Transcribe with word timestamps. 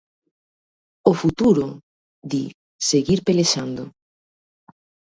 "O 1.09 1.11
futuro?", 1.21 1.67
di, 2.31 2.43
"seguir 2.89 3.19
pelexando". 3.27 3.83